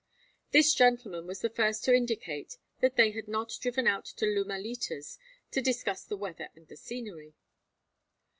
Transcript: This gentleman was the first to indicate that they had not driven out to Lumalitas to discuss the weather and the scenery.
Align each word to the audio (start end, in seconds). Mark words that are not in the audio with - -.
This 0.49 0.73
gentleman 0.73 1.27
was 1.27 1.41
the 1.41 1.49
first 1.51 1.83
to 1.83 1.93
indicate 1.93 2.57
that 2.79 2.95
they 2.95 3.11
had 3.11 3.27
not 3.27 3.53
driven 3.61 3.85
out 3.85 4.05
to 4.05 4.25
Lumalitas 4.25 5.19
to 5.51 5.61
discuss 5.61 6.03
the 6.03 6.17
weather 6.17 6.49
and 6.55 6.67
the 6.67 6.75
scenery. 6.75 7.35